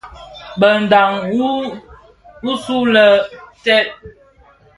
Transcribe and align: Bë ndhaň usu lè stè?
Bë 0.59 0.69
ndhaň 0.83 1.13
usu 2.51 2.77
lè 2.93 3.05
stè? 3.59 3.77